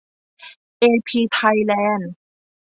[0.79, 2.11] เอพี ไทยแลนด์